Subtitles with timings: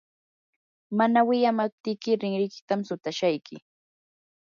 [0.97, 3.55] mana wiyamaptiyki rinrikitam sutashayki.